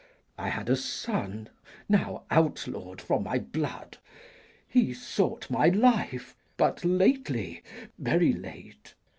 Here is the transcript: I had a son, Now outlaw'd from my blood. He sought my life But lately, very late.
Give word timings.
I 0.35 0.49
had 0.49 0.67
a 0.67 0.75
son, 0.75 1.47
Now 1.87 2.23
outlaw'd 2.31 2.99
from 2.99 3.21
my 3.23 3.37
blood. 3.37 3.99
He 4.67 4.95
sought 4.95 5.47
my 5.51 5.67
life 5.67 6.35
But 6.57 6.83
lately, 6.83 7.61
very 7.99 8.33
late. 8.33 8.95